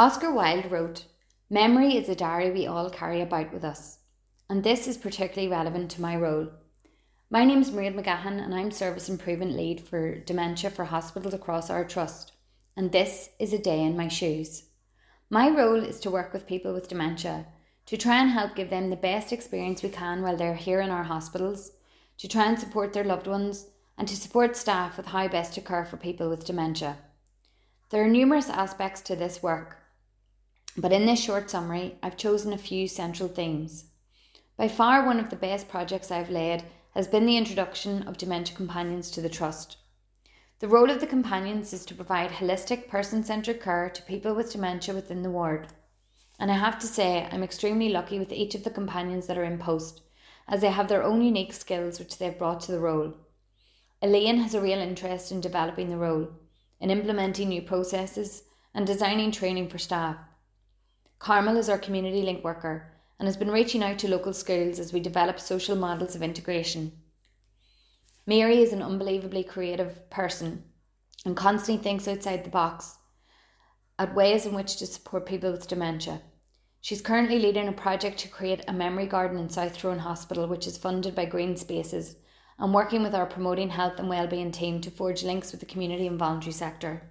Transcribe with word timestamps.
Oscar 0.00 0.32
Wilde 0.32 0.70
wrote, 0.70 1.04
Memory 1.50 1.94
is 1.94 2.08
a 2.08 2.14
diary 2.14 2.50
we 2.50 2.66
all 2.66 2.88
carry 2.88 3.20
about 3.20 3.52
with 3.52 3.62
us, 3.62 3.98
and 4.48 4.64
this 4.64 4.88
is 4.88 4.96
particularly 4.96 5.46
relevant 5.46 5.90
to 5.90 6.00
my 6.00 6.16
role. 6.16 6.48
My 7.28 7.44
name 7.44 7.60
is 7.60 7.70
Maria 7.70 7.92
McGahan, 7.92 8.42
and 8.42 8.54
I'm 8.54 8.70
Service 8.70 9.10
Improvement 9.10 9.52
Lead 9.52 9.78
for 9.78 10.18
Dementia 10.20 10.70
for 10.70 10.86
hospitals 10.86 11.34
across 11.34 11.68
our 11.68 11.84
trust, 11.84 12.32
and 12.78 12.90
this 12.90 13.28
is 13.38 13.52
a 13.52 13.58
day 13.58 13.82
in 13.82 13.94
my 13.94 14.08
shoes. 14.08 14.70
My 15.28 15.50
role 15.50 15.84
is 15.84 16.00
to 16.00 16.10
work 16.10 16.32
with 16.32 16.46
people 16.46 16.72
with 16.72 16.88
dementia, 16.88 17.48
to 17.84 17.98
try 17.98 18.22
and 18.22 18.30
help 18.30 18.56
give 18.56 18.70
them 18.70 18.88
the 18.88 18.96
best 18.96 19.34
experience 19.34 19.82
we 19.82 19.90
can 19.90 20.22
while 20.22 20.38
they're 20.38 20.54
here 20.54 20.80
in 20.80 20.88
our 20.88 21.04
hospitals, 21.04 21.72
to 22.16 22.26
try 22.26 22.46
and 22.46 22.58
support 22.58 22.94
their 22.94 23.04
loved 23.04 23.26
ones, 23.26 23.66
and 23.98 24.08
to 24.08 24.16
support 24.16 24.56
staff 24.56 24.96
with 24.96 25.04
how 25.04 25.28
best 25.28 25.52
to 25.56 25.60
care 25.60 25.84
for 25.84 25.98
people 25.98 26.30
with 26.30 26.46
dementia. 26.46 26.96
There 27.90 28.02
are 28.02 28.08
numerous 28.08 28.48
aspects 28.48 29.02
to 29.02 29.14
this 29.14 29.42
work, 29.42 29.76
but 30.76 30.92
in 30.92 31.06
this 31.06 31.22
short 31.22 31.50
summary, 31.50 31.98
I've 32.02 32.16
chosen 32.16 32.52
a 32.52 32.58
few 32.58 32.86
central 32.86 33.28
themes. 33.28 33.86
By 34.56 34.68
far, 34.68 35.04
one 35.04 35.18
of 35.18 35.30
the 35.30 35.36
best 35.36 35.68
projects 35.68 36.10
I've 36.10 36.30
led 36.30 36.64
has 36.94 37.08
been 37.08 37.26
the 37.26 37.36
introduction 37.36 38.02
of 38.06 38.18
dementia 38.18 38.56
companions 38.56 39.10
to 39.12 39.20
the 39.20 39.28
Trust. 39.28 39.76
The 40.58 40.68
role 40.68 40.90
of 40.90 41.00
the 41.00 41.06
companions 41.06 41.72
is 41.72 41.86
to 41.86 41.94
provide 41.94 42.30
holistic, 42.30 42.88
person 42.88 43.24
centred 43.24 43.62
care 43.62 43.88
to 43.88 44.02
people 44.02 44.34
with 44.34 44.52
dementia 44.52 44.94
within 44.94 45.22
the 45.22 45.30
ward. 45.30 45.68
And 46.38 46.50
I 46.50 46.58
have 46.58 46.78
to 46.80 46.86
say, 46.86 47.26
I'm 47.30 47.42
extremely 47.42 47.88
lucky 47.88 48.18
with 48.18 48.32
each 48.32 48.54
of 48.54 48.64
the 48.64 48.70
companions 48.70 49.26
that 49.26 49.38
are 49.38 49.44
in 49.44 49.58
post, 49.58 50.02
as 50.46 50.60
they 50.60 50.70
have 50.70 50.88
their 50.88 51.02
own 51.02 51.22
unique 51.22 51.52
skills 51.52 51.98
which 51.98 52.18
they've 52.18 52.38
brought 52.38 52.60
to 52.60 52.72
the 52.72 52.80
role. 52.80 53.14
Elaine 54.02 54.38
has 54.38 54.54
a 54.54 54.60
real 54.60 54.78
interest 54.78 55.32
in 55.32 55.40
developing 55.40 55.88
the 55.90 55.96
role, 55.96 56.28
in 56.80 56.90
implementing 56.90 57.48
new 57.48 57.62
processes, 57.62 58.42
and 58.74 58.86
designing 58.86 59.30
training 59.30 59.68
for 59.68 59.78
staff. 59.78 60.16
Carmel 61.20 61.58
is 61.58 61.68
our 61.68 61.76
community 61.76 62.22
link 62.22 62.42
worker 62.42 62.90
and 63.18 63.26
has 63.28 63.36
been 63.36 63.50
reaching 63.50 63.82
out 63.82 63.98
to 63.98 64.08
local 64.08 64.32
schools 64.32 64.78
as 64.78 64.90
we 64.90 65.00
develop 65.00 65.38
social 65.38 65.76
models 65.76 66.14
of 66.14 66.22
integration. 66.22 66.92
Mary 68.26 68.62
is 68.62 68.72
an 68.72 68.80
unbelievably 68.80 69.44
creative 69.44 70.08
person 70.08 70.64
and 71.26 71.36
constantly 71.36 71.82
thinks 71.82 72.08
outside 72.08 72.42
the 72.42 72.48
box 72.48 72.96
at 73.98 74.14
ways 74.14 74.46
in 74.46 74.54
which 74.54 74.76
to 74.76 74.86
support 74.86 75.26
people 75.26 75.52
with 75.52 75.68
dementia. 75.68 76.22
She's 76.80 77.02
currently 77.02 77.38
leading 77.38 77.68
a 77.68 77.72
project 77.72 78.16
to 78.20 78.28
create 78.28 78.64
a 78.66 78.72
memory 78.72 79.06
garden 79.06 79.38
in 79.38 79.50
South 79.50 79.76
Tyrone 79.76 79.98
Hospital, 79.98 80.46
which 80.46 80.66
is 80.66 80.78
funded 80.78 81.14
by 81.14 81.26
Green 81.26 81.54
Spaces, 81.54 82.16
and 82.58 82.72
working 82.72 83.02
with 83.02 83.14
our 83.14 83.26
Promoting 83.26 83.68
Health 83.68 83.98
and 83.98 84.08
Wellbeing 84.08 84.52
team 84.52 84.80
to 84.80 84.90
forge 84.90 85.22
links 85.22 85.50
with 85.52 85.60
the 85.60 85.66
community 85.66 86.06
and 86.06 86.18
voluntary 86.18 86.52
sector. 86.52 87.09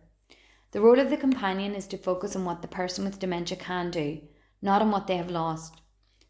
The 0.72 0.82
role 0.82 1.00
of 1.00 1.10
the 1.10 1.18
companion 1.18 1.74
is 1.74 1.88
to 1.88 1.98
focus 1.98 2.36
on 2.36 2.46
what 2.46 2.62
the 2.62 2.68
person 2.68 3.04
with 3.04 3.18
dementia 3.18 3.58
can 3.58 3.90
do, 3.90 4.22
not 4.62 4.84
on 4.84 4.92
what 4.92 5.08
they 5.08 5.18
have 5.18 5.32
lost. 5.32 5.82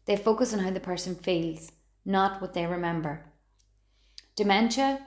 They 0.06 0.16
focus 0.16 0.54
on 0.54 0.60
how 0.60 0.70
the 0.70 0.80
person 0.80 1.14
feels, 1.14 1.72
not 2.06 2.40
what 2.40 2.54
they 2.54 2.66
remember. 2.66 3.26
Dementia 4.36 5.06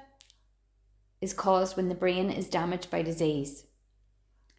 is 1.20 1.34
caused 1.34 1.76
when 1.76 1.90
the 1.90 1.96
brain 1.96 2.30
is 2.30 2.48
damaged 2.48 2.92
by 2.92 3.02
disease. 3.02 3.66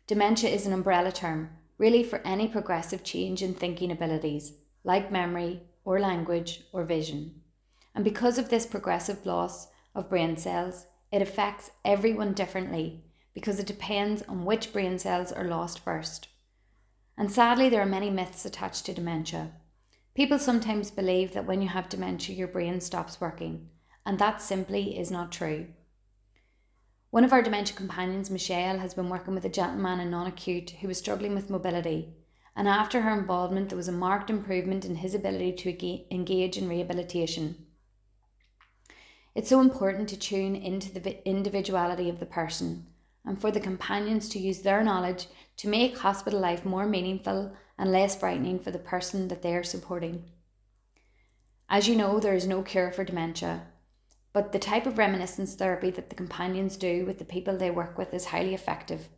Dementia 0.08 0.50
is 0.50 0.66
an 0.66 0.72
umbrella 0.72 1.12
term, 1.12 1.50
really 1.78 2.02
for 2.02 2.18
any 2.24 2.48
progressive 2.48 3.04
change 3.04 3.42
in 3.42 3.54
thinking 3.54 3.92
abilities, 3.92 4.54
like 4.82 5.12
memory 5.12 5.62
or 5.84 6.00
language 6.00 6.64
or 6.72 6.82
vision. 6.84 7.42
And 7.94 8.02
because 8.02 8.38
of 8.38 8.48
this 8.48 8.66
progressive 8.66 9.24
loss 9.24 9.68
of 9.94 10.10
brain 10.10 10.36
cells, 10.36 10.86
it 11.12 11.22
affects 11.22 11.70
everyone 11.84 12.32
differently 12.32 13.04
because 13.34 13.58
it 13.58 13.66
depends 13.66 14.22
on 14.22 14.44
which 14.44 14.72
brain 14.72 14.98
cells 14.98 15.32
are 15.32 15.44
lost 15.44 15.80
first. 15.80 16.28
And 17.18 17.30
sadly, 17.30 17.68
there 17.68 17.82
are 17.82 17.86
many 17.86 18.08
myths 18.08 18.44
attached 18.44 18.86
to 18.86 18.94
dementia. 18.94 19.52
People 20.14 20.38
sometimes 20.38 20.92
believe 20.92 21.32
that 21.32 21.46
when 21.46 21.60
you 21.60 21.68
have 21.68 21.88
dementia, 21.88 22.36
your 22.36 22.48
brain 22.48 22.80
stops 22.80 23.20
working, 23.20 23.68
and 24.06 24.18
that 24.18 24.40
simply 24.40 24.96
is 24.96 25.10
not 25.10 25.32
true. 25.32 25.66
One 27.10 27.24
of 27.24 27.32
our 27.32 27.42
dementia 27.42 27.76
companions, 27.76 28.30
Michelle, 28.30 28.78
has 28.78 28.94
been 28.94 29.08
working 29.08 29.34
with 29.34 29.44
a 29.44 29.48
gentleman 29.48 30.00
in 30.00 30.10
non 30.10 30.26
acute 30.26 30.70
who 30.70 30.88
was 30.88 30.98
struggling 30.98 31.34
with 31.34 31.50
mobility, 31.50 32.14
and 32.56 32.68
after 32.68 33.00
her 33.00 33.18
involvement, 33.18 33.68
there 33.68 33.76
was 33.76 33.88
a 33.88 33.92
marked 33.92 34.30
improvement 34.30 34.84
in 34.84 34.96
his 34.96 35.14
ability 35.14 35.52
to 35.52 36.14
engage 36.14 36.56
in 36.56 36.68
rehabilitation. 36.68 37.66
It's 39.34 39.48
so 39.48 39.60
important 39.60 40.08
to 40.10 40.16
tune 40.16 40.54
into 40.54 41.00
the 41.00 41.26
individuality 41.28 42.08
of 42.08 42.20
the 42.20 42.26
person 42.26 42.86
and 43.24 43.40
for 43.40 43.50
the 43.50 43.60
companions 43.60 44.28
to 44.28 44.38
use 44.38 44.60
their 44.60 44.82
knowledge 44.82 45.28
to 45.56 45.68
make 45.68 45.98
hospital 45.98 46.40
life 46.40 46.64
more 46.64 46.86
meaningful 46.86 47.54
and 47.78 47.90
less 47.90 48.14
frightening 48.14 48.58
for 48.58 48.70
the 48.70 48.78
person 48.78 49.28
that 49.28 49.42
they 49.42 49.54
are 49.54 49.64
supporting. 49.64 50.24
As 51.68 51.88
you 51.88 51.96
know, 51.96 52.20
there 52.20 52.34
is 52.34 52.46
no 52.46 52.62
cure 52.62 52.92
for 52.92 53.04
dementia, 53.04 53.66
but 54.32 54.52
the 54.52 54.58
type 54.58 54.86
of 54.86 54.98
reminiscence 54.98 55.54
therapy 55.54 55.90
that 55.90 56.10
the 56.10 56.16
companions 56.16 56.76
do 56.76 57.06
with 57.06 57.18
the 57.18 57.24
people 57.24 57.56
they 57.56 57.70
work 57.70 57.96
with 57.96 58.12
is 58.12 58.26
highly 58.26 58.52
effective. 58.52 59.08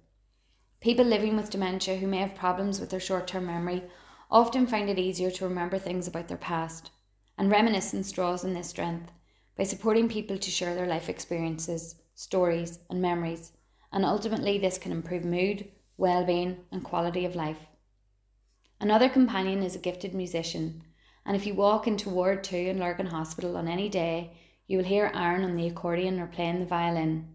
People 0.81 1.05
living 1.05 1.37
with 1.37 1.51
dementia 1.51 1.97
who 1.97 2.07
may 2.07 2.19
have 2.19 2.35
problems 2.35 2.79
with 2.79 2.91
their 2.91 3.01
short 3.01 3.27
term 3.27 3.47
memory 3.47 3.83
often 4.31 4.67
find 4.67 4.89
it 4.89 4.99
easier 4.99 5.31
to 5.31 5.49
remember 5.49 5.79
things 5.79 6.07
about 6.07 6.29
their 6.29 6.37
past, 6.37 6.91
and 7.39 7.51
reminiscence 7.51 8.13
draws 8.13 8.45
on 8.45 8.55
this 8.55 8.69
strength 8.69 9.11
by 9.57 9.65
supporting 9.65 10.09
people 10.09 10.39
to 10.39 10.51
share 10.51 10.75
their 10.75 10.87
life 10.87 11.09
experiences, 11.09 11.97
stories, 12.15 12.79
and 12.91 13.01
memories 13.01 13.53
and 13.93 14.05
ultimately 14.05 14.59
this 14.59 14.79
can 14.79 14.93
improve 14.93 15.25
mood, 15.25 15.71
well-being 15.97 16.65
and 16.71 16.85
quality 16.85 17.25
of 17.25 17.35
life. 17.35 17.67
Another 18.81 19.09
companion 19.09 19.63
is 19.63 19.75
a 19.75 19.81
gifted 19.81 20.15
musician, 20.15 20.83
and 21.25 21.35
if 21.35 21.47
you 21.47 21.55
walk 21.55 21.87
into 21.87 22.11
Ward 22.11 22.45
2 22.45 22.57
in 22.57 22.79
Lurgan 22.79 23.07
Hospital 23.07 23.57
on 23.57 23.67
any 23.67 23.89
day, 23.89 24.33
you 24.67 24.77
will 24.77 24.85
hear 24.85 25.11
Aaron 25.15 25.45
on 25.45 25.57
the 25.57 25.67
accordion 25.67 26.21
or 26.21 26.27
playing 26.27 26.61
the 26.61 26.67
violin. 26.67 27.29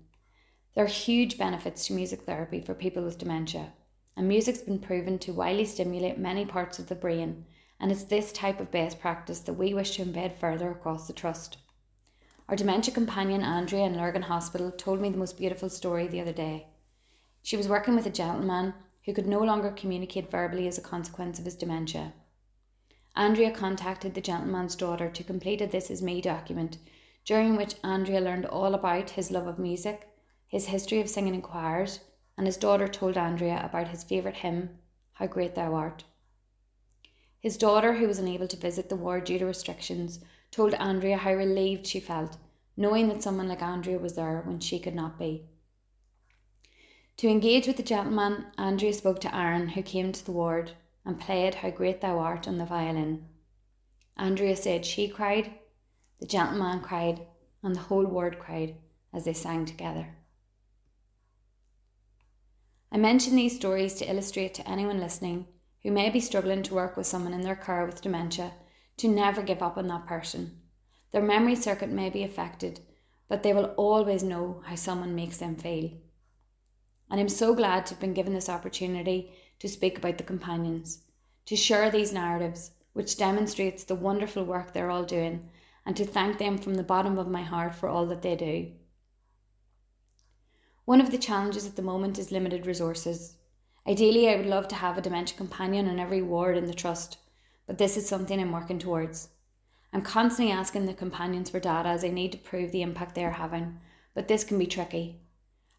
There 0.76 0.86
are 0.86 0.88
huge 0.88 1.38
benefits 1.38 1.88
to 1.88 1.94
music 1.94 2.22
therapy 2.22 2.62
for 2.62 2.74
people 2.74 3.04
with 3.04 3.18
dementia, 3.18 3.74
and 4.16 4.28
music's 4.28 4.62
been 4.62 4.80
proven 4.80 5.18
to 5.20 5.34
widely 5.34 5.66
stimulate 5.66 6.18
many 6.18 6.46
parts 6.46 6.78
of 6.78 6.88
the 6.88 6.96
brain, 6.96 7.46
and 7.80 7.92
it's 7.92 8.04
this 8.04 8.32
type 8.32 8.60
of 8.60 8.72
best 8.72 9.00
practice 9.00 9.40
that 9.40 9.54
we 9.54 9.74
wish 9.74 9.96
to 9.96 10.06
embed 10.06 10.38
further 10.38 10.70
across 10.70 11.08
the 11.08 11.14
Trust. 11.14 11.58
Our 12.52 12.58
dementia 12.58 12.94
companion 12.94 13.44
Andrea 13.44 13.86
in 13.86 13.96
Lurgan 13.96 14.24
Hospital 14.24 14.72
told 14.72 15.00
me 15.00 15.10
the 15.10 15.18
most 15.18 15.38
beautiful 15.38 15.70
story 15.70 16.08
the 16.08 16.20
other 16.20 16.34
day. 16.34 16.68
She 17.42 17.56
was 17.56 17.70
working 17.70 17.96
with 17.96 18.06
a 18.06 18.10
gentleman 18.10 18.74
who 19.06 19.14
could 19.14 19.26
no 19.26 19.40
longer 19.40 19.72
communicate 19.72 20.30
verbally 20.30 20.68
as 20.68 20.78
a 20.78 20.82
consequence 20.82 21.40
of 21.40 21.46
his 21.46 21.56
dementia. 21.56 22.12
Andrea 23.16 23.52
contacted 23.52 24.14
the 24.14 24.20
gentleman's 24.20 24.76
daughter 24.76 25.10
to 25.10 25.24
complete 25.24 25.62
a 25.62 25.66
This 25.66 25.90
Is 25.90 26.02
Me 26.02 26.20
document, 26.20 26.78
during 27.24 27.56
which 27.56 27.76
Andrea 27.86 28.20
learned 28.20 28.48
all 28.48 28.76
about 28.76 29.12
his 29.12 29.32
love 29.32 29.48
of 29.48 29.58
music, 29.58 30.10
his 30.46 30.66
history 30.66 31.00
of 31.00 31.10
singing 31.10 31.36
in 31.36 31.42
choirs, 31.42 32.02
and 32.38 32.46
his 32.46 32.58
daughter 32.58 32.90
told 32.90 33.16
Andrea 33.16 33.62
about 33.64 33.88
his 33.88 34.04
favourite 34.04 34.36
hymn, 34.36 34.78
How 35.14 35.28
Great 35.28 35.56
Thou 35.56 35.74
Art. 35.74 36.04
His 37.40 37.56
daughter, 37.58 37.94
who 37.94 38.08
was 38.08 38.20
unable 38.20 38.50
to 38.50 38.58
visit 38.58 38.90
the 38.90 38.98
ward 38.98 39.24
due 39.24 39.40
to 39.40 39.46
restrictions, 39.46 40.20
told 40.52 40.74
Andrea 40.76 41.18
how 41.18 41.34
relieved 41.34 41.88
she 41.88 42.00
felt, 42.00 42.38
knowing 42.76 43.08
that 43.08 43.24
someone 43.24 43.48
like 43.48 43.62
Andrea 43.62 43.98
was 43.98 44.16
there 44.16 44.42
when 44.46 44.60
she 44.60 44.80
could 44.80 44.96
not 44.96 45.18
be. 45.18 45.46
To 47.18 47.28
engage 47.28 47.68
with 47.68 47.78
the 47.78 47.84
gentleman, 47.84 48.48
Andrea 48.58 48.94
spoke 48.94 49.22
to 49.22 49.36
Aaron, 49.36 49.70
who 49.70 49.82
came 49.82 50.12
to 50.12 50.26
the 50.26 50.32
ward 50.32 50.72
and 51.06 51.20
played 51.20 51.56
How 51.56 51.70
Great 51.70 52.02
Thou 52.02 52.20
Art 52.20 52.48
on 52.48 52.58
the 52.58 52.66
violin. 52.66 53.28
Andrea 54.18 54.56
said 54.56 54.86
she 54.86 55.08
cried, 55.08 55.54
the 56.20 56.28
gentleman 56.28 56.82
cried, 56.82 57.26
and 57.64 57.76
the 57.76 57.80
whole 57.80 58.06
ward 58.06 58.40
cried 58.40 58.76
as 59.14 59.26
they 59.26 59.34
sang 59.34 59.66
together. 59.66 60.16
I 62.92 62.98
mention 62.98 63.36
these 63.36 63.56
stories 63.56 63.94
to 63.96 64.10
illustrate 64.10 64.54
to 64.56 64.70
anyone 64.70 65.00
listening 65.00 65.48
who 65.84 65.92
may 65.92 66.10
be 66.10 66.20
struggling 66.20 66.62
to 66.64 66.74
work 66.74 66.98
with 66.98 67.08
someone 67.08 67.34
in 67.34 67.42
their 67.42 67.56
care 67.56 67.86
with 67.86 68.02
dementia 68.02 68.52
to 68.98 69.08
never 69.08 69.42
give 69.42 69.62
up 69.62 69.78
on 69.78 69.88
that 69.88 70.06
person. 70.06 70.60
Their 71.12 71.22
memory 71.22 71.56
circuit 71.56 71.90
may 71.90 72.10
be 72.10 72.24
affected, 72.24 72.80
but 73.28 73.44
they 73.44 73.54
will 73.54 73.74
always 73.78 74.24
know 74.24 74.62
how 74.66 74.76
someone 74.76 75.16
makes 75.16 75.38
them 75.38 75.56
feel. 75.56 75.92
And 77.10 77.20
I'm 77.20 77.30
so 77.30 77.54
glad 77.54 77.86
to 77.86 77.94
have 77.94 78.00
been 78.00 78.14
given 78.14 78.34
this 78.34 78.50
opportunity 78.50 79.32
to 79.60 79.68
speak 79.68 79.98
about 79.98 80.18
the 80.18 80.24
companions, 80.24 81.04
to 81.46 81.56
share 81.56 81.90
these 81.90 82.14
narratives, 82.14 82.72
which 82.94 83.18
demonstrates 83.18 83.84
the 83.84 83.96
wonderful 83.96 84.44
work 84.44 84.74
they're 84.74 84.92
all 84.92 85.04
doing, 85.04 85.50
and 85.86 85.96
to 85.98 86.06
thank 86.06 86.38
them 86.38 86.58
from 86.58 86.76
the 86.76 86.84
bottom 86.84 87.18
of 87.18 87.28
my 87.28 87.42
heart 87.42 87.76
for 87.76 87.90
all 87.90 88.06
that 88.06 88.22
they 88.22 88.36
do. 88.36 88.72
One 90.86 91.02
of 91.02 91.12
the 91.12 91.18
challenges 91.18 91.66
at 91.66 91.76
the 91.76 91.82
moment 91.82 92.20
is 92.20 92.32
limited 92.32 92.66
resources. 92.66 93.38
Ideally, 93.88 94.30
I 94.30 94.36
would 94.36 94.46
love 94.46 94.68
to 94.70 94.76
have 94.76 94.98
a 94.98 95.02
dementia 95.02 95.38
companion 95.38 95.88
on 95.88 96.00
every 96.00 96.22
ward 96.22 96.58
in 96.58 96.66
the 96.66 96.74
trust, 96.74 97.18
but 97.68 97.78
this 97.78 97.98
is 97.98 98.08
something 98.08 98.40
I'm 98.40 98.52
working 98.52 98.80
towards. 98.80 99.30
I'm 99.94 100.02
constantly 100.02 100.54
asking 100.54 100.86
the 100.86 100.94
companions 100.94 101.50
for 101.50 101.60
data 101.60 101.90
as 101.90 102.04
I 102.04 102.10
need 102.10 102.32
to 102.32 102.38
prove 102.38 102.72
the 102.72 102.82
impact 102.82 103.16
they 103.16 103.26
are 103.26 103.32
having, 103.32 103.80
but 104.14 104.28
this 104.28 104.44
can 104.44 104.58
be 104.58 104.66
tricky. 104.66 105.20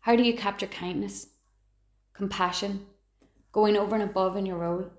How 0.01 0.17
do 0.17 0.23
you 0.23 0.37
capture 0.37 0.67
kindness, 0.67 1.29
compassion, 2.13 2.87
going 3.53 3.77
over 3.77 3.95
and 3.95 4.05
above 4.05 4.37
in 4.37 4.45
your 4.45 4.59
role? 4.59 4.91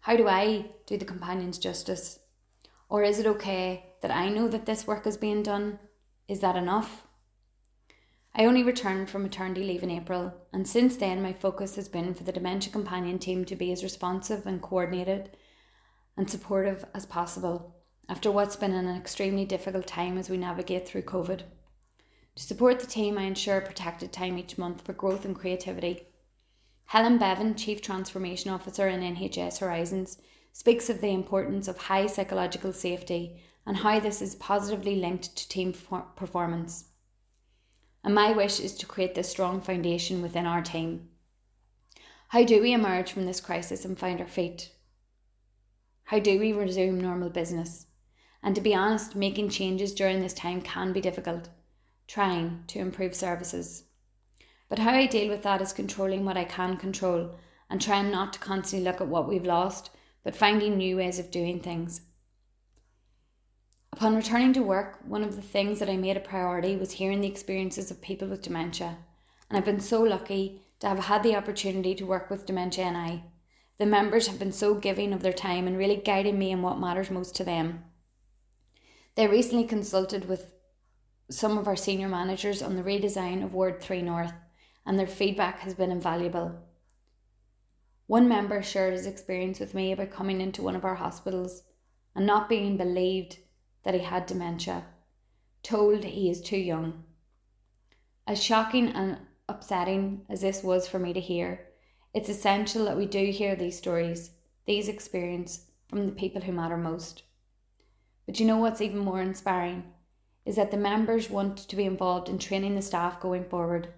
How 0.00 0.16
do 0.16 0.28
I 0.28 0.66
do 0.86 0.96
the 0.96 1.04
companions 1.04 1.58
justice? 1.58 2.18
Or 2.88 3.02
is 3.02 3.18
it 3.18 3.26
okay 3.26 3.86
that 4.02 4.10
I 4.10 4.28
know 4.28 4.48
that 4.48 4.66
this 4.66 4.86
work 4.86 5.06
is 5.06 5.16
being 5.16 5.42
done? 5.42 5.78
Is 6.28 6.40
that 6.40 6.56
enough? 6.56 7.06
I 8.34 8.46
only 8.46 8.62
returned 8.62 9.10
from 9.10 9.22
maternity 9.22 9.62
leave 9.62 9.82
in 9.82 9.90
April, 9.90 10.32
and 10.52 10.66
since 10.66 10.96
then, 10.96 11.22
my 11.22 11.32
focus 11.32 11.76
has 11.76 11.88
been 11.88 12.14
for 12.14 12.24
the 12.24 12.32
Dementia 12.32 12.72
Companion 12.72 13.18
team 13.18 13.44
to 13.44 13.56
be 13.56 13.72
as 13.72 13.82
responsive 13.82 14.46
and 14.46 14.60
coordinated 14.60 15.36
and 16.16 16.30
supportive 16.30 16.84
as 16.94 17.06
possible 17.06 17.76
after 18.08 18.30
what's 18.30 18.56
been 18.56 18.72
an 18.72 18.94
extremely 18.96 19.44
difficult 19.44 19.86
time 19.86 20.18
as 20.18 20.28
we 20.28 20.36
navigate 20.36 20.86
through 20.86 21.02
COVID. 21.02 21.42
To 22.34 22.42
support 22.42 22.80
the 22.80 22.86
team, 22.86 23.18
I 23.18 23.22
ensure 23.22 23.60
protected 23.60 24.12
time 24.12 24.38
each 24.38 24.58
month 24.58 24.82
for 24.82 24.92
growth 24.92 25.24
and 25.24 25.36
creativity. 25.36 26.06
Helen 26.86 27.18
Bevan, 27.18 27.54
Chief 27.54 27.80
Transformation 27.80 28.50
Officer 28.50 28.88
in 28.88 29.00
NHS 29.00 29.60
Horizons, 29.60 30.18
speaks 30.52 30.90
of 30.90 31.00
the 31.00 31.08
importance 31.08 31.68
of 31.68 31.78
high 31.78 32.06
psychological 32.06 32.72
safety 32.72 33.40
and 33.64 33.76
how 33.78 34.00
this 34.00 34.20
is 34.20 34.34
positively 34.34 34.96
linked 34.96 35.34
to 35.36 35.48
team 35.48 35.72
performance. 36.16 36.90
And 38.04 38.14
my 38.14 38.32
wish 38.32 38.60
is 38.60 38.74
to 38.76 38.86
create 38.86 39.14
this 39.14 39.30
strong 39.30 39.60
foundation 39.60 40.20
within 40.20 40.46
our 40.46 40.60
team. 40.60 41.08
How 42.28 42.44
do 42.44 42.60
we 42.60 42.72
emerge 42.72 43.12
from 43.12 43.26
this 43.26 43.40
crisis 43.40 43.84
and 43.84 43.98
find 43.98 44.20
our 44.20 44.26
feet? 44.26 44.70
How 46.12 46.18
do 46.18 46.38
we 46.38 46.52
resume 46.52 47.00
normal 47.00 47.30
business? 47.30 47.86
And 48.42 48.54
to 48.54 48.60
be 48.60 48.74
honest, 48.74 49.16
making 49.16 49.48
changes 49.48 49.94
during 49.94 50.20
this 50.20 50.34
time 50.34 50.60
can 50.60 50.92
be 50.92 51.00
difficult, 51.00 51.48
trying 52.06 52.64
to 52.66 52.80
improve 52.80 53.14
services. 53.14 53.84
But 54.68 54.80
how 54.80 54.90
I 54.90 55.06
deal 55.06 55.30
with 55.30 55.42
that 55.44 55.62
is 55.62 55.72
controlling 55.72 56.26
what 56.26 56.36
I 56.36 56.44
can 56.44 56.76
control 56.76 57.34
and 57.70 57.80
trying 57.80 58.10
not 58.10 58.34
to 58.34 58.40
constantly 58.40 58.84
look 58.84 59.00
at 59.00 59.08
what 59.08 59.26
we've 59.26 59.46
lost, 59.46 59.88
but 60.22 60.36
finding 60.36 60.76
new 60.76 60.98
ways 60.98 61.18
of 61.18 61.30
doing 61.30 61.60
things. 61.60 62.02
Upon 63.94 64.14
returning 64.14 64.52
to 64.52 64.62
work, 64.62 64.98
one 65.06 65.24
of 65.24 65.34
the 65.34 65.40
things 65.40 65.78
that 65.78 65.88
I 65.88 65.96
made 65.96 66.18
a 66.18 66.20
priority 66.20 66.76
was 66.76 66.92
hearing 66.92 67.22
the 67.22 67.28
experiences 67.28 67.90
of 67.90 68.02
people 68.02 68.28
with 68.28 68.42
dementia, 68.42 68.98
and 69.48 69.56
I've 69.56 69.64
been 69.64 69.80
so 69.80 70.02
lucky 70.02 70.60
to 70.80 70.88
have 70.88 70.98
had 70.98 71.22
the 71.22 71.36
opportunity 71.36 71.94
to 71.94 72.04
work 72.04 72.28
with 72.28 72.44
Dementia 72.44 72.90
NI. 72.92 73.31
The 73.78 73.86
members 73.86 74.26
have 74.28 74.38
been 74.38 74.52
so 74.52 74.74
giving 74.74 75.12
of 75.12 75.22
their 75.22 75.32
time 75.32 75.66
and 75.66 75.76
really 75.76 75.96
guiding 75.96 76.38
me 76.38 76.50
in 76.50 76.62
what 76.62 76.78
matters 76.78 77.10
most 77.10 77.34
to 77.36 77.44
them. 77.44 77.84
They 79.14 79.26
recently 79.26 79.64
consulted 79.64 80.28
with 80.28 80.52
some 81.30 81.58
of 81.58 81.66
our 81.66 81.76
senior 81.76 82.08
managers 82.08 82.62
on 82.62 82.76
the 82.76 82.82
redesign 82.82 83.42
of 83.42 83.54
Ward 83.54 83.80
3 83.80 84.02
North, 84.02 84.32
and 84.84 84.98
their 84.98 85.06
feedback 85.06 85.60
has 85.60 85.74
been 85.74 85.90
invaluable. 85.90 86.60
One 88.06 88.28
member 88.28 88.62
shared 88.62 88.92
his 88.92 89.06
experience 89.06 89.58
with 89.58 89.74
me 89.74 89.92
about 89.92 90.10
coming 90.10 90.40
into 90.40 90.62
one 90.62 90.76
of 90.76 90.84
our 90.84 90.96
hospitals 90.96 91.62
and 92.14 92.26
not 92.26 92.48
being 92.48 92.76
believed 92.76 93.38
that 93.84 93.94
he 93.94 94.00
had 94.00 94.26
dementia, 94.26 94.84
told 95.62 96.04
he 96.04 96.30
is 96.30 96.40
too 96.40 96.58
young. 96.58 97.04
As 98.26 98.42
shocking 98.42 98.88
and 98.88 99.18
upsetting 99.48 100.26
as 100.28 100.40
this 100.40 100.62
was 100.62 100.86
for 100.86 100.98
me 100.98 101.12
to 101.12 101.20
hear, 101.20 101.66
it's 102.14 102.28
essential 102.28 102.84
that 102.84 102.96
we 102.96 103.06
do 103.06 103.30
hear 103.30 103.56
these 103.56 103.78
stories, 103.78 104.30
these 104.66 104.88
experiences 104.88 105.66
from 105.88 106.06
the 106.06 106.12
people 106.12 106.42
who 106.42 106.52
matter 106.52 106.76
most. 106.76 107.22
But 108.26 108.38
you 108.38 108.46
know 108.46 108.58
what's 108.58 108.80
even 108.80 108.98
more 108.98 109.20
inspiring? 109.20 109.92
Is 110.44 110.56
that 110.56 110.70
the 110.70 110.76
members 110.76 111.30
want 111.30 111.56
to 111.58 111.76
be 111.76 111.84
involved 111.84 112.28
in 112.28 112.38
training 112.38 112.74
the 112.74 112.82
staff 112.82 113.20
going 113.20 113.44
forward, 113.44 113.88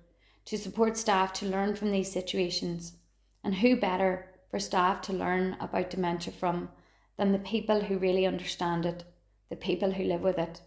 to 0.45 0.59
support 0.59 0.97
staff 0.97 1.33
to 1.35 1.47
learn 1.47 1.75
from 1.75 1.91
these 1.91 2.13
situations. 2.13 2.97
And 3.43 3.57
who 3.57 3.77
better 3.77 4.31
for 4.51 4.59
staff 4.59 5.01
to 5.03 5.13
learn 5.13 5.57
about 5.61 5.91
dementia 5.91 6.33
from 6.33 6.71
than 7.17 7.33
the 7.33 7.39
people 7.39 7.83
who 7.83 7.99
really 7.99 8.27
understand 8.27 8.87
it 8.87 9.05
the 9.51 9.57
people 9.57 9.93
who 9.93 10.05
live 10.05 10.23
with 10.23 10.39
it. 10.39 10.63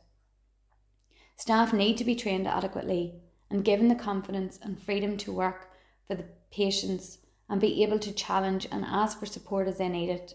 Staff 1.36 1.74
need 1.74 1.98
to 1.98 2.06
be 2.06 2.16
trained 2.16 2.48
adequately 2.48 3.16
and 3.50 3.66
given 3.66 3.88
the 3.88 3.96
confidence 3.96 4.60
and 4.62 4.82
freedom 4.82 5.18
to 5.18 5.32
work 5.32 5.70
for 6.08 6.16
the 6.16 6.26
patients 6.52 7.18
and 7.50 7.62
be 7.62 7.84
able 7.84 8.00
to 8.00 8.12
challenge 8.12 8.68
and 8.72 8.84
ask 8.86 9.20
for 9.20 9.26
support 9.26 9.68
as 9.68 9.78
they 9.78 9.90
need 9.90 10.10
it. 10.10 10.34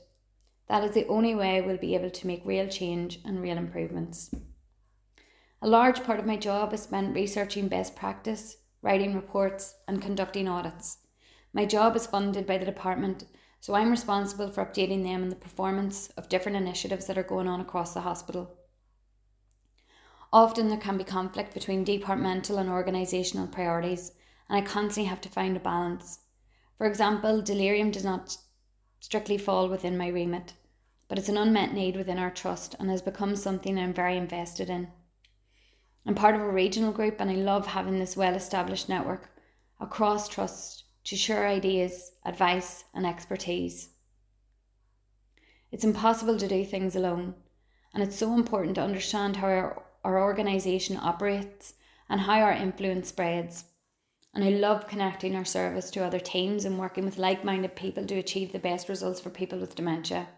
That 0.69 0.85
is 0.85 0.93
the 0.93 1.07
only 1.09 1.35
way 1.35 1.61
we'll 1.61 1.77
be 1.77 1.95
able 1.95 2.11
to 2.11 2.27
make 2.27 2.45
real 2.45 2.69
change 2.69 3.21
and 3.25 3.43
real 3.43 3.59
improvements. 3.59 4.35
A 5.61 5.69
large 5.69 6.03
part 6.03 6.19
of 6.19 6.27
my 6.27 6.37
job 6.37 6.73
is 6.73 6.83
spent 6.83 7.15
researching 7.15 7.69
best 7.69 7.95
practice, 7.95 8.57
writing 8.81 9.15
reports, 9.15 9.75
and 9.87 10.01
conducting 10.01 10.49
audits. 10.49 10.99
My 11.53 11.67
job 11.67 11.95
is 11.97 12.07
funded 12.07 12.47
by 12.47 12.59
the 12.59 12.65
department 12.65 13.25
so 13.63 13.75
I'm 13.75 13.93
responsible 13.93 14.51
for 14.51 14.67
updating 14.67 15.05
them 15.05 15.23
on 15.23 15.29
the 15.29 15.37
performance 15.37 16.09
of 16.17 16.29
different 16.29 16.57
initiatives 16.57 17.07
that 17.07 17.17
are 17.17 17.23
going 17.23 17.47
on 17.47 17.61
across 17.61 17.95
the 17.95 18.01
hospital. 18.01 18.57
Often 20.33 20.69
there 20.69 20.79
can 20.79 20.99
be 20.99 21.05
conflict 21.05 21.55
between 21.55 21.85
departmental 21.85 22.59
and 22.59 22.69
organisational 22.69 23.53
priorities, 23.53 24.11
and 24.49 24.59
I 24.59 24.67
constantly 24.67 25.05
have 25.05 25.21
to 25.21 25.29
find 25.29 25.57
a 25.57 25.61
balance. 25.61 26.19
For 26.83 26.89
example, 26.89 27.41
delirium 27.41 27.93
does 27.93 28.03
not 28.03 28.37
strictly 28.99 29.39
fall 29.39 29.69
within 29.69 29.97
my 29.97 30.09
remit, 30.09 30.55
but 31.07 31.17
it's 31.17 31.29
an 31.29 31.37
unmet 31.37 31.73
need 31.73 31.95
within 31.95 32.19
our 32.19 32.33
trust 32.33 32.75
and 32.81 32.91
has 32.91 33.01
become 33.01 33.37
something 33.37 33.79
I'm 33.79 33.93
very 33.93 34.17
invested 34.17 34.69
in. 34.69 34.89
I'm 36.05 36.17
part 36.17 36.35
of 36.35 36.41
a 36.41 36.51
regional 36.51 36.91
group 36.91 37.21
and 37.21 37.31
I 37.31 37.35
love 37.35 37.69
having 37.69 38.01
this 38.01 38.17
well 38.17 38.35
established 38.35 38.89
network 38.89 39.31
across 39.79 40.29
trusts 40.29 40.83
to 41.05 41.15
share 41.15 41.47
ideas, 41.47 42.15
advice, 42.25 42.83
and 42.93 43.07
expertise. 43.07 43.91
It's 45.71 45.85
impossible 45.85 46.37
to 46.37 46.49
do 46.49 46.65
things 46.65 46.97
alone, 46.97 47.37
and 47.95 48.03
it's 48.03 48.17
so 48.17 48.35
important 48.35 48.75
to 48.75 48.83
understand 48.83 49.37
how 49.37 49.47
our, 49.47 49.85
our 50.03 50.21
organisation 50.21 50.97
operates 50.97 51.75
and 52.09 52.23
how 52.23 52.41
our 52.41 52.53
influence 52.53 53.11
spreads. 53.11 53.67
And 54.35 54.43
I 54.45 54.49
love 54.49 54.89
connecting 54.89 55.37
our 55.37 55.45
service 55.45 55.91
to 55.91 56.05
other 56.05 56.21
teams 56.21 56.65
and 56.65 56.79
working 56.79 57.05
with 57.05 57.19
like 57.19 57.45
minded 57.45 57.77
people 57.77 58.07
to 58.07 58.19
achieve 58.19 58.53
the 58.53 58.59
best 58.59 58.89
results 58.89 59.21
for 59.21 59.31
people 59.31 59.59
with 59.59 59.75
dementia. 59.75 60.29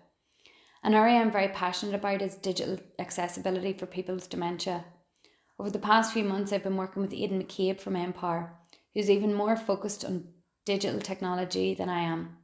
An 0.83 0.95
area 0.95 1.21
I'm 1.21 1.31
very 1.31 1.49
passionate 1.49 1.95
about 1.95 2.21
is 2.21 2.35
digital 2.35 2.79
accessibility 2.99 3.73
for 3.73 3.87
people 3.87 4.17
with 4.17 4.29
dementia. 4.29 4.85
Over 5.59 5.71
the 5.71 5.79
past 5.79 6.13
few 6.13 6.25
months, 6.25 6.53
I've 6.53 6.65
been 6.65 6.77
working 6.77 7.03
with 7.03 7.15
Aidan 7.15 7.43
McCabe 7.43 7.81
from 7.81 7.95
Empower, 7.95 8.57
who's 8.93 9.09
even 9.09 9.33
more 9.33 9.57
focused 9.57 10.05
on 10.05 10.29
digital 10.65 11.01
technology 11.01 11.75
than 11.75 11.89
I 11.89 12.01
am. 12.01 12.39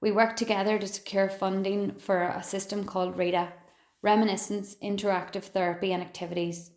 We 0.00 0.12
worked 0.12 0.38
together 0.38 0.78
to 0.78 0.86
secure 0.86 1.28
funding 1.28 1.98
for 1.98 2.22
a 2.22 2.42
system 2.42 2.84
called 2.84 3.16
RITA, 3.18 3.52
Reminiscence 4.00 4.76
Interactive 4.76 5.42
Therapy 5.42 5.92
and 5.92 6.02
Activities, 6.02 6.70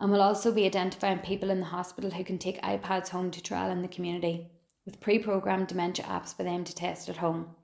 and 0.00 0.10
will 0.10 0.22
also 0.22 0.52
be 0.52 0.66
identifying 0.66 1.18
people 1.18 1.50
in 1.50 1.60
the 1.60 1.66
hospital 1.66 2.10
who 2.10 2.24
can 2.24 2.38
take 2.38 2.60
iPads 2.62 3.08
home 3.08 3.30
to 3.30 3.42
trial 3.42 3.70
in 3.70 3.82
the 3.82 3.88
community, 3.88 4.48
with 4.84 5.00
pre 5.00 5.18
programmed 5.18 5.68
dementia 5.68 6.04
apps 6.06 6.36
for 6.36 6.42
them 6.42 6.64
to 6.64 6.74
test 6.74 7.08
at 7.08 7.16
home. 7.16 7.54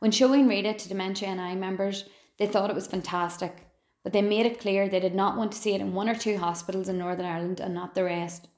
When 0.00 0.10
showing 0.10 0.46
RITA 0.46 0.78
to 0.78 0.88
Dementia 0.88 1.34
NI 1.34 1.56
members, 1.56 2.04
they 2.38 2.46
thought 2.46 2.70
it 2.70 2.76
was 2.76 2.86
fantastic, 2.86 3.66
but 4.04 4.12
they 4.12 4.22
made 4.22 4.46
it 4.46 4.60
clear 4.60 4.88
they 4.88 5.00
did 5.00 5.14
not 5.14 5.36
want 5.36 5.50
to 5.52 5.58
see 5.58 5.74
it 5.74 5.80
in 5.80 5.92
one 5.92 6.08
or 6.08 6.14
two 6.14 6.38
hospitals 6.38 6.88
in 6.88 6.98
Northern 6.98 7.26
Ireland 7.26 7.58
and 7.58 7.74
not 7.74 7.94
the 7.94 8.04
rest. 8.04 8.48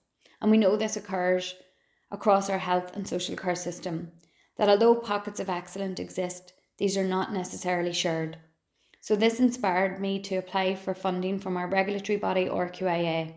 And 0.41 0.51
we 0.51 0.59
know 0.59 0.77
this 0.77 0.97
occurs 0.97 1.55
across 2.11 2.51
our 2.51 2.59
health 2.59 2.95
and 2.95 3.09
social 3.09 3.37
care 3.37 3.55
system 3.55 4.13
that 4.57 4.69
although 4.69 4.95
pockets 4.95 5.41
of 5.41 5.49
excellence 5.49 5.99
exist, 5.99 6.53
these 6.77 6.97
are 6.97 7.05
not 7.05 7.33
necessarily 7.33 7.93
shared. 7.93 8.37
So, 9.03 9.17
this 9.17 9.41
inspired 9.41 9.99
me 9.99 10.21
to 10.21 10.37
apply 10.37 10.75
for 10.75 10.95
funding 10.95 11.39
from 11.39 11.57
our 11.57 11.67
regulatory 11.67 12.19
body 12.19 12.47
RQIA. 12.47 13.35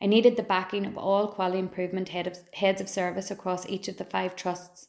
I 0.00 0.06
needed 0.06 0.36
the 0.36 0.42
backing 0.42 0.86
of 0.86 0.96
all 0.96 1.28
quality 1.28 1.58
improvement 1.58 2.08
head 2.08 2.26
of, 2.26 2.38
heads 2.54 2.80
of 2.80 2.88
service 2.88 3.30
across 3.30 3.68
each 3.68 3.88
of 3.88 3.98
the 3.98 4.04
five 4.04 4.34
trusts, 4.34 4.88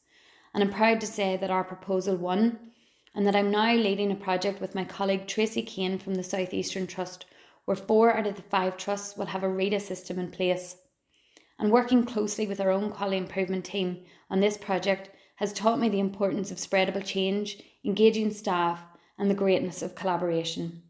and 0.53 0.63
I'm 0.63 0.71
proud 0.71 1.01
to 1.01 1.07
say 1.07 1.37
that 1.37 1.51
our 1.51 1.63
proposal 1.63 2.15
won 2.15 2.71
and 3.13 3.27
that 3.27 3.35
I'm 3.35 3.51
now 3.51 3.73
leading 3.73 4.11
a 4.11 4.15
project 4.15 4.61
with 4.61 4.73
my 4.73 4.85
colleague 4.85 5.27
Tracy 5.27 5.61
Kane 5.61 5.99
from 5.99 6.15
the 6.15 6.23
South 6.23 6.53
Eastern 6.53 6.87
Trust, 6.87 7.25
where 7.65 7.75
four 7.75 8.15
out 8.15 8.25
of 8.25 8.35
the 8.35 8.41
five 8.43 8.77
trusts 8.77 9.17
will 9.17 9.27
have 9.27 9.43
a 9.43 9.49
RITA 9.49 9.81
system 9.81 10.17
in 10.17 10.31
place 10.31 10.77
and 11.59 11.71
working 11.71 12.05
closely 12.05 12.47
with 12.47 12.59
our 12.59 12.71
own 12.71 12.91
quality 12.91 13.17
improvement 13.17 13.65
team 13.65 14.03
on 14.29 14.39
this 14.39 14.57
project 14.57 15.09
has 15.35 15.53
taught 15.53 15.79
me 15.79 15.89
the 15.89 15.99
importance 15.99 16.49
of 16.49 16.57
spreadable 16.57 17.05
change, 17.05 17.61
engaging 17.85 18.31
staff, 18.31 18.83
and 19.17 19.29
the 19.29 19.35
greatness 19.35 19.81
of 19.81 19.95
collaboration. 19.95 20.83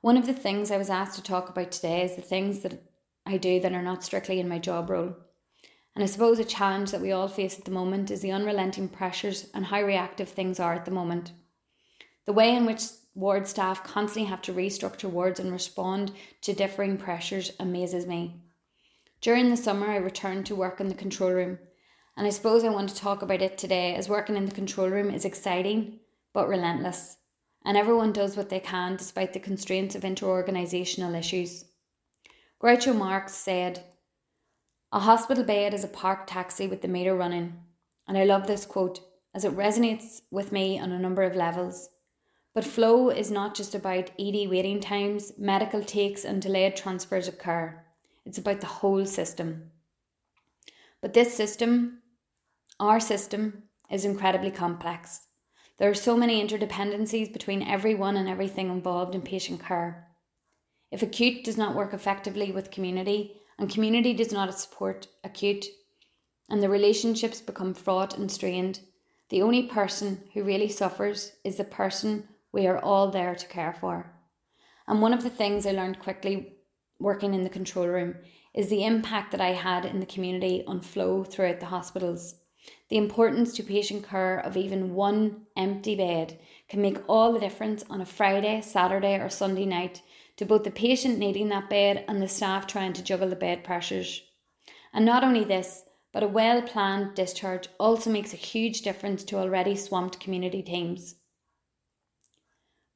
One 0.00 0.16
of 0.16 0.26
the 0.26 0.34
things 0.34 0.70
I 0.70 0.76
was 0.76 0.90
asked 0.90 1.16
to 1.16 1.22
talk 1.22 1.48
about 1.48 1.72
today 1.72 2.02
is 2.02 2.14
the 2.14 2.22
things 2.22 2.60
that 2.60 2.82
I 3.24 3.38
do 3.38 3.58
that 3.60 3.72
are 3.72 3.82
not 3.82 4.04
strictly 4.04 4.38
in 4.38 4.48
my 4.48 4.58
job 4.58 4.90
role. 4.90 5.16
And 5.94 6.02
I 6.02 6.06
suppose 6.06 6.38
a 6.38 6.44
challenge 6.44 6.90
that 6.90 7.00
we 7.00 7.12
all 7.12 7.28
face 7.28 7.58
at 7.58 7.64
the 7.64 7.70
moment 7.70 8.10
is 8.10 8.20
the 8.20 8.32
unrelenting 8.32 8.88
pressures 8.88 9.48
and 9.54 9.64
how 9.64 9.82
reactive 9.82 10.28
things 10.28 10.60
are 10.60 10.74
at 10.74 10.84
the 10.84 10.90
moment. 10.90 11.32
The 12.26 12.32
way 12.32 12.54
in 12.54 12.66
which 12.66 12.82
ward 13.14 13.46
staff 13.46 13.84
constantly 13.84 14.28
have 14.28 14.42
to 14.42 14.52
restructure 14.52 15.08
wards 15.08 15.40
and 15.40 15.52
respond 15.52 16.12
to 16.42 16.52
differing 16.52 16.98
pressures 16.98 17.52
amazes 17.60 18.06
me. 18.06 18.42
During 19.20 19.48
the 19.48 19.56
summer, 19.56 19.86
I 19.86 19.96
returned 19.96 20.44
to 20.46 20.54
work 20.54 20.80
in 20.80 20.88
the 20.88 20.94
control 20.94 21.30
room, 21.30 21.58
And 22.16 22.26
I 22.26 22.30
suppose 22.30 22.62
I 22.62 22.68
want 22.68 22.90
to 22.90 22.94
talk 22.94 23.22
about 23.22 23.40
it 23.40 23.56
today 23.56 23.94
as 23.94 24.08
working 24.08 24.36
in 24.36 24.44
the 24.44 24.54
control 24.54 24.88
room 24.88 25.10
is 25.10 25.24
exciting 25.24 26.00
but 26.34 26.48
relentless, 26.48 27.16
and 27.64 27.78
everyone 27.78 28.12
does 28.12 28.36
what 28.36 28.50
they 28.50 28.60
can 28.60 28.96
despite 28.96 29.32
the 29.32 29.40
constraints 29.40 29.94
of 29.94 30.02
interorganisational 30.02 31.18
issues. 31.18 31.64
Groucho 32.62 32.94
Marx 32.94 33.32
said, 33.32 33.84
A 34.92 35.00
hospital 35.00 35.44
bed 35.44 35.72
is 35.72 35.84
a 35.84 35.88
parked 35.88 36.28
taxi 36.28 36.66
with 36.66 36.82
the 36.82 36.88
meter 36.88 37.14
running. 37.14 37.54
And 38.06 38.18
I 38.18 38.24
love 38.24 38.46
this 38.46 38.66
quote 38.66 39.00
as 39.34 39.44
it 39.44 39.56
resonates 39.56 40.20
with 40.30 40.52
me 40.52 40.78
on 40.78 40.92
a 40.92 40.98
number 40.98 41.22
of 41.22 41.34
levels. 41.34 41.88
But 42.54 42.64
flow 42.64 43.08
is 43.08 43.30
not 43.30 43.54
just 43.54 43.74
about 43.74 44.10
ED 44.18 44.48
waiting 44.48 44.80
times, 44.80 45.32
medical 45.38 45.82
takes, 45.82 46.24
and 46.24 46.40
delayed 46.40 46.76
transfers 46.76 47.26
of 47.28 47.38
care. 47.38 47.86
It's 48.24 48.38
about 48.38 48.60
the 48.60 48.66
whole 48.66 49.04
system. 49.06 49.70
But 51.00 51.14
this 51.14 51.34
system, 51.34 52.02
our 52.78 53.00
system, 53.00 53.64
is 53.90 54.04
incredibly 54.04 54.50
complex. 54.50 55.20
There 55.78 55.90
are 55.90 55.94
so 55.94 56.16
many 56.16 56.40
interdependencies 56.46 57.32
between 57.32 57.62
everyone 57.62 58.16
and 58.16 58.28
everything 58.28 58.70
involved 58.70 59.14
in 59.14 59.22
patient 59.22 59.60
care. 59.60 60.08
If 60.92 61.02
acute 61.02 61.44
does 61.44 61.56
not 61.56 61.74
work 61.74 61.92
effectively 61.92 62.52
with 62.52 62.70
community, 62.70 63.40
and 63.58 63.68
community 63.68 64.14
does 64.14 64.32
not 64.32 64.56
support 64.58 65.08
acute, 65.24 65.66
and 66.48 66.62
the 66.62 66.68
relationships 66.68 67.40
become 67.40 67.74
fraught 67.74 68.16
and 68.16 68.30
strained, 68.30 68.80
the 69.30 69.42
only 69.42 69.64
person 69.64 70.22
who 70.32 70.44
really 70.44 70.68
suffers 70.68 71.32
is 71.42 71.56
the 71.56 71.64
person 71.64 72.28
we 72.52 72.68
are 72.68 72.78
all 72.78 73.10
there 73.10 73.34
to 73.34 73.46
care 73.48 73.72
for. 73.72 74.14
And 74.86 75.02
one 75.02 75.12
of 75.12 75.24
the 75.24 75.30
things 75.30 75.66
I 75.66 75.72
learned 75.72 75.98
quickly 75.98 76.52
working 77.00 77.34
in 77.34 77.42
the 77.42 77.50
control 77.50 77.88
room 77.88 78.14
is 78.54 78.68
the 78.68 78.84
impact 78.84 79.32
that 79.32 79.40
I 79.40 79.52
had 79.52 79.84
in 79.84 79.98
the 79.98 80.06
community 80.06 80.62
on 80.68 80.80
flow 80.80 81.24
throughout 81.24 81.58
the 81.58 81.66
hospitals. 81.66 82.36
The 82.88 82.96
importance 82.96 83.52
to 83.54 83.62
patient 83.62 84.06
care 84.06 84.38
of 84.38 84.56
even 84.56 84.94
one 84.94 85.46
empty 85.56 85.96
bed 85.96 86.38
can 86.68 86.80
make 86.80 86.98
all 87.08 87.32
the 87.32 87.40
difference 87.40 87.84
on 87.90 88.00
a 88.00 88.06
Friday, 88.06 88.60
Saturday, 88.60 89.16
or 89.16 89.28
Sunday 89.28 89.66
night 89.66 90.02
to 90.36 90.44
both 90.44 90.64
the 90.64 90.70
patient 90.70 91.18
needing 91.18 91.48
that 91.48 91.70
bed 91.70 92.04
and 92.08 92.20
the 92.20 92.28
staff 92.28 92.66
trying 92.66 92.92
to 92.94 93.02
juggle 93.02 93.28
the 93.28 93.36
bed 93.36 93.64
pressures. 93.64 94.22
And 94.92 95.04
not 95.04 95.24
only 95.24 95.44
this, 95.44 95.84
but 96.12 96.22
a 96.22 96.28
well 96.28 96.62
planned 96.62 97.14
discharge 97.14 97.68
also 97.78 98.10
makes 98.10 98.32
a 98.32 98.36
huge 98.36 98.82
difference 98.82 99.24
to 99.24 99.38
already 99.38 99.74
swamped 99.74 100.20
community 100.20 100.62
teams. 100.62 101.16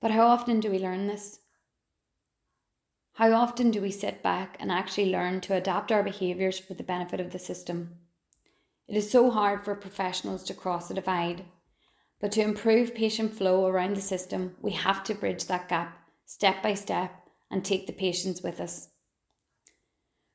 But 0.01 0.13
how 0.13 0.29
often 0.29 0.61
do 0.61 0.71
we 0.71 0.79
learn 0.79 1.09
this? 1.09 1.41
How 3.15 3.33
often 3.33 3.73
do 3.73 3.83
we 3.83 3.91
sit 3.91 4.23
back 4.23 4.57
and 4.61 4.71
actually 4.71 5.11
learn 5.11 5.41
to 5.41 5.57
adapt 5.57 5.91
our 5.91 6.05
behaviours 6.05 6.61
for 6.61 6.75
the 6.75 6.85
benefit 6.85 7.19
of 7.19 7.33
the 7.33 7.39
system? 7.41 7.99
It 8.89 8.97
is 8.97 9.11
so 9.11 9.31
hard 9.31 9.65
for 9.65 9.75
professionals 9.75 10.43
to 10.45 10.55
cross 10.55 10.89
the 10.89 10.95
divide, 10.95 11.45
but 12.21 12.33
to 12.33 12.41
improve 12.41 12.95
patient 12.95 13.35
flow 13.35 13.67
around 13.67 13.95
the 13.95 14.01
system, 14.01 14.57
we 14.63 14.73
have 14.73 15.05
to 15.05 15.15
bridge 15.15 15.45
that 15.45 15.69
gap 15.69 15.99
step 16.25 16.63
by 16.63 16.73
step 16.75 17.13
and 17.51 17.63
take 17.65 17.87
the 17.87 17.93
patients 17.93 18.43
with 18.43 18.61
us. 18.61 18.89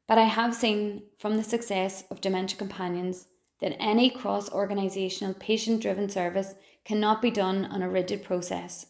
But 0.08 0.18
I 0.18 0.26
have 0.26 0.54
seen 0.54 1.04
from 1.18 1.38
the 1.38 1.44
success 1.44 2.04
of 2.12 2.22
Dementia 2.22 2.58
Companions 2.58 3.28
that 3.60 3.76
any 3.80 4.10
cross 4.10 4.50
organisational 4.50 5.40
patient 5.40 5.82
driven 5.82 6.10
service 6.10 6.54
cannot 6.86 7.22
be 7.22 7.32
done 7.32 7.66
on 7.66 7.82
a 7.82 7.90
rigid 7.90 8.24
process. 8.24 8.86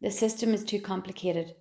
The 0.00 0.10
system 0.10 0.54
is 0.54 0.64
too 0.64 0.80
complicated, 0.80 1.54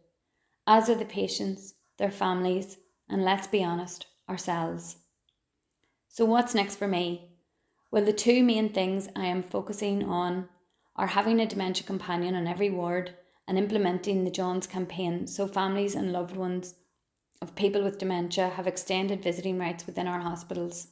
as 0.66 0.90
are 0.90 0.96
the 0.96 1.06
patients, 1.06 1.76
their 1.98 2.12
families, 2.12 2.78
and 3.10 3.24
let's 3.24 3.48
be 3.48 3.64
honest, 3.64 4.08
ourselves. 4.28 4.96
So, 6.14 6.26
what's 6.26 6.54
next 6.54 6.76
for 6.76 6.90
me? 6.90 7.30
Well, 7.90 8.04
the 8.04 8.12
two 8.12 8.44
main 8.44 8.74
things 8.74 9.08
I 9.16 9.28
am 9.28 9.42
focusing 9.42 10.04
on 10.04 10.50
are 10.98 11.08
having 11.08 11.40
a 11.40 11.46
dementia 11.46 11.88
companion 11.88 12.36
on 12.36 12.48
every 12.48 12.70
ward 12.70 13.16
and 13.48 13.58
implementing 13.58 14.26
the 14.26 14.30
Johns 14.30 14.68
campaign 14.68 15.26
so 15.26 15.48
families 15.48 15.96
and 15.96 16.12
loved 16.12 16.36
ones 16.36 16.76
of 17.42 17.56
people 17.56 17.82
with 17.82 17.98
dementia 17.98 18.50
have 18.50 18.68
extended 18.68 19.24
visiting 19.24 19.58
rights 19.58 19.86
within 19.86 20.06
our 20.06 20.20
hospitals. 20.20 20.90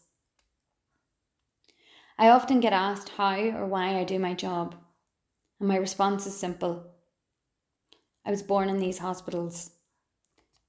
I 2.17 2.29
often 2.29 2.61
get 2.61 2.71
asked 2.71 3.09
how 3.09 3.41
or 3.41 3.65
why 3.65 3.99
I 3.99 4.05
do 4.05 4.19
my 4.19 4.33
job, 4.33 4.73
and 5.59 5.67
my 5.67 5.75
response 5.75 6.27
is 6.27 6.37
simple. 6.37 6.91
I 8.25 8.31
was 8.31 8.41
born 8.41 8.69
in 8.69 8.77
these 8.77 8.99
hospitals. 8.99 9.71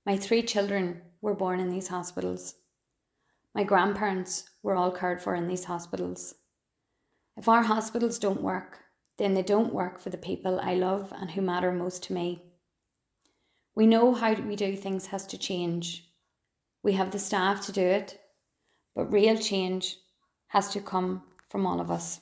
My 0.05 0.17
three 0.17 0.43
children 0.43 1.03
were 1.21 1.35
born 1.35 1.61
in 1.61 1.71
these 1.71 1.87
hospitals. 1.87 2.57
My 3.55 3.65
grandparents 3.65 4.51
were 4.63 4.77
all 4.77 4.93
cared 4.93 5.21
for 5.21 5.35
in 5.35 5.49
these 5.49 5.65
hospitals. 5.65 6.35
If 7.37 7.49
our 7.49 7.63
hospitals 7.63 8.19
don't 8.19 8.43
work, 8.43 8.81
then 9.19 9.35
they 9.35 9.43
don't 9.43 9.75
work 9.75 10.01
for 10.01 10.11
the 10.11 10.19
people 10.19 10.61
I 10.61 10.75
love 10.75 11.13
and 11.17 11.31
who 11.31 11.43
matter 11.43 11.73
most 11.73 12.03
to 12.05 12.13
me. 12.13 12.43
We 13.75 13.87
know 13.87 14.15
how 14.15 14.35
we 14.35 14.57
do 14.57 14.77
things 14.77 15.07
has 15.07 15.27
to 15.29 15.39
change. 15.39 16.11
We 16.83 16.93
have 16.95 17.11
the 17.11 17.19
staff 17.19 17.65
to 17.67 17.73
do 17.73 17.83
it, 17.83 18.21
but 18.95 19.13
real 19.13 19.37
change 19.37 19.97
has 20.49 20.71
to 20.73 20.81
come 20.81 21.23
from 21.49 21.67
all 21.67 21.81
of 21.81 21.91
us. 21.91 22.21